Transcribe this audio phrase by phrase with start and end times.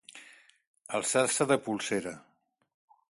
[0.99, 2.15] Alçar-se de polsera.